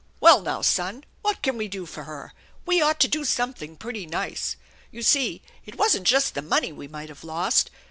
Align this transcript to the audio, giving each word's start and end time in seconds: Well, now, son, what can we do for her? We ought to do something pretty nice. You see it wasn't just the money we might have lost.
Well, 0.19 0.41
now, 0.41 0.63
son, 0.63 1.03
what 1.21 1.43
can 1.43 1.57
we 1.57 1.67
do 1.67 1.85
for 1.85 2.05
her? 2.05 2.33
We 2.65 2.81
ought 2.81 2.99
to 3.01 3.07
do 3.07 3.23
something 3.23 3.75
pretty 3.75 4.07
nice. 4.07 4.55
You 4.89 5.03
see 5.03 5.43
it 5.63 5.77
wasn't 5.77 6.07
just 6.07 6.33
the 6.33 6.41
money 6.41 6.71
we 6.71 6.87
might 6.87 7.09
have 7.09 7.23
lost. 7.23 7.69